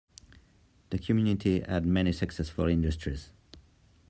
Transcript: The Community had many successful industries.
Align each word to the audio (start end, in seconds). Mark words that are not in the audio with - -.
The 0.89 0.97
Community 0.97 1.59
had 1.59 1.85
many 1.85 2.11
successful 2.11 2.65
industries. 2.65 3.29